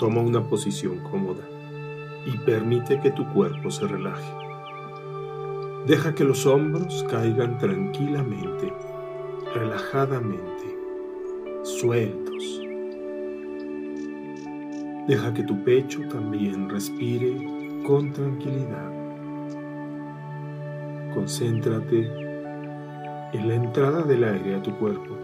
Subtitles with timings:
[0.00, 1.46] Toma una posición cómoda
[2.24, 4.34] y permite que tu cuerpo se relaje.
[5.86, 8.72] Deja que los hombros caigan tranquilamente,
[9.54, 10.74] relajadamente,
[11.64, 12.62] sueltos.
[15.06, 17.36] Deja que tu pecho también respire
[17.86, 18.90] con tranquilidad.
[21.12, 22.10] Concéntrate
[23.34, 25.14] en la entrada del aire a tu cuerpo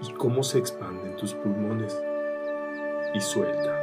[0.00, 1.98] y cómo se expanden tus pulmones
[3.14, 3.80] y suelta.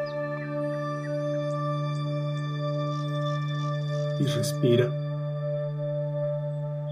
[4.20, 4.88] Y respira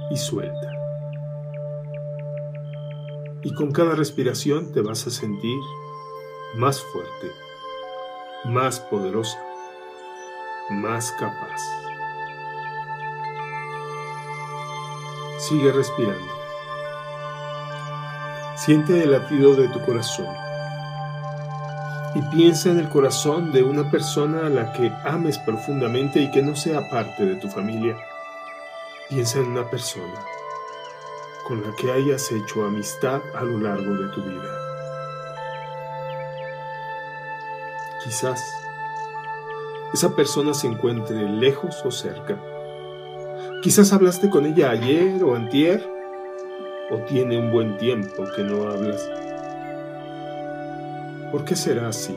[0.09, 0.71] y suelta.
[3.43, 5.59] Y con cada respiración te vas a sentir
[6.55, 7.31] más fuerte,
[8.45, 9.39] más poderosa,
[10.71, 11.61] más capaz.
[15.37, 16.38] Sigue respirando.
[18.65, 20.27] Siente el latido de tu corazón
[22.13, 26.41] y piensa en el corazón de una persona a la que ames profundamente y que
[26.41, 27.95] no sea parte de tu familia.
[29.07, 30.19] Piensa en una persona
[31.47, 34.57] con la que hayas hecho amistad a lo largo de tu vida.
[38.03, 38.43] Quizás
[39.93, 42.37] esa persona se encuentre lejos o cerca.
[43.61, 45.98] Quizás hablaste con ella ayer o antier
[46.91, 49.09] o tiene un buen tiempo que no hablas.
[51.31, 52.15] ¿Por qué será así?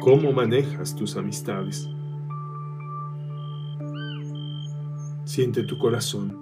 [0.00, 1.88] ¿Cómo manejas tus amistades?
[5.24, 6.40] Siente tu corazón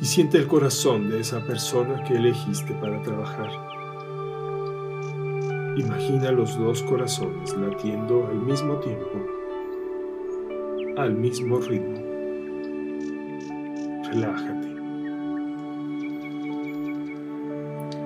[0.00, 3.50] y siente el corazón de esa persona que elegiste para trabajar.
[5.76, 9.26] Imagina los dos corazones latiendo al mismo tiempo,
[10.98, 12.03] al mismo ritmo.
[14.14, 14.68] Relájate.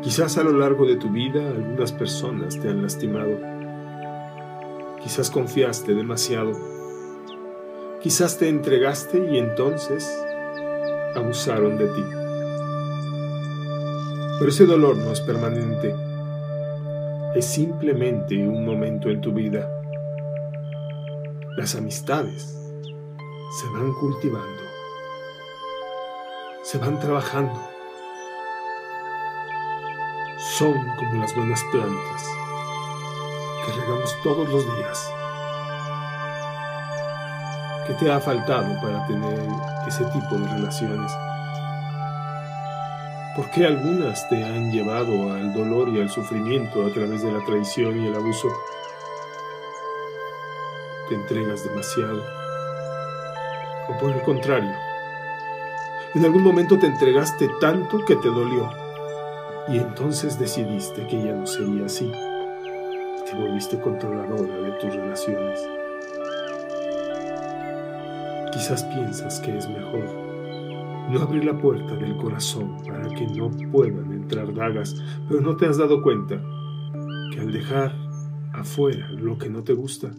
[0.02, 3.38] Quizás a lo largo de tu vida algunas personas te han lastimado.
[5.02, 6.52] Quizás confiaste demasiado.
[8.02, 10.10] Quizás te entregaste y entonces
[11.14, 12.02] abusaron de ti.
[14.38, 15.94] Pero ese dolor no es permanente.
[17.34, 19.70] Es simplemente un momento en tu vida.
[21.58, 22.56] Las amistades
[23.60, 24.67] se van cultivando.
[26.70, 27.66] Se van trabajando
[30.36, 32.26] son como las buenas plantas
[33.64, 35.10] que regamos todos los días.
[37.86, 39.48] ¿Qué te ha faltado para tener
[39.86, 41.10] ese tipo de relaciones?
[43.34, 47.42] ¿Por qué algunas te han llevado al dolor y al sufrimiento a través de la
[47.46, 48.48] traición y el abuso?
[51.08, 52.22] ¿Te entregas demasiado?
[53.88, 54.87] ¿O por el contrario?
[56.14, 58.70] En algún momento te entregaste tanto que te dolió
[59.68, 62.10] y entonces decidiste que ya no sería así.
[63.30, 65.60] Te volviste controladora de tus relaciones.
[68.54, 70.08] Quizás piensas que es mejor
[71.10, 74.96] no abrir la puerta del corazón para que no puedan entrar dagas,
[75.28, 76.42] pero no te has dado cuenta
[77.32, 77.94] que al dejar
[78.54, 80.10] afuera lo que no te gusta,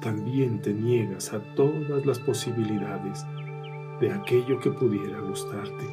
[0.00, 3.26] también te niegas a todas las posibilidades
[4.00, 5.84] de aquello que pudiera gustarte.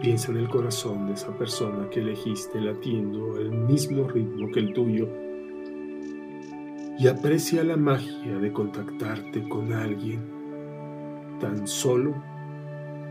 [0.00, 4.72] Piensa en el corazón de esa persona que elegiste latiendo al mismo ritmo que el
[4.72, 5.08] tuyo
[6.98, 10.20] y aprecia la magia de contactarte con alguien
[11.40, 12.14] tan solo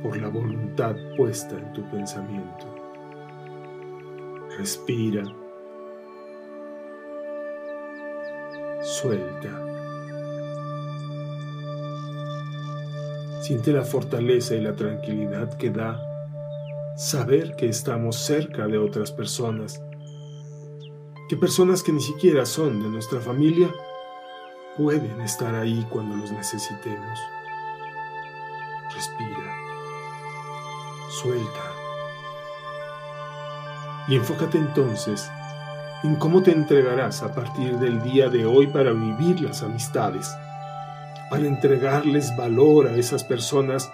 [0.01, 2.75] por la voluntad puesta en tu pensamiento.
[4.57, 5.23] Respira.
[8.81, 9.64] Suelta.
[13.45, 16.01] Siente la fortaleza y la tranquilidad que da
[16.97, 19.83] saber que estamos cerca de otras personas,
[21.29, 23.69] que personas que ni siquiera son de nuestra familia
[24.75, 27.19] pueden estar ahí cuando los necesitemos.
[28.91, 29.55] Respira,
[31.11, 31.71] suelta
[34.07, 35.29] y enfócate entonces
[36.03, 40.35] en cómo te entregarás a partir del día de hoy para vivir las amistades,
[41.29, 43.91] para entregarles valor a esas personas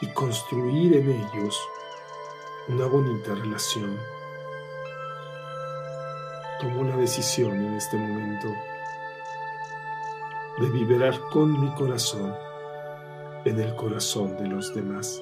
[0.00, 1.58] y construir en ellos
[2.68, 3.98] una bonita relación.
[6.60, 8.48] Tomo la decisión en este momento
[10.58, 12.34] de vibrar con mi corazón
[13.44, 15.20] en el corazón de los demás.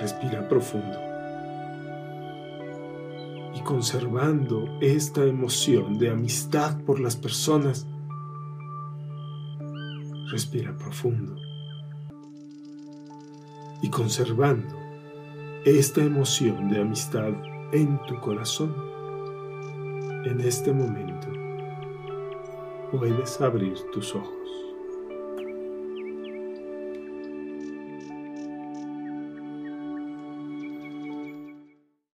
[0.00, 1.13] Respira profundo
[3.54, 7.86] y conservando esta emoción de amistad por las personas,
[10.30, 11.36] respira profundo.
[13.82, 14.74] Y conservando
[15.64, 17.30] esta emoción de amistad
[17.72, 18.74] en tu corazón,
[20.24, 21.28] en este momento
[22.90, 24.63] puedes abrir tus ojos.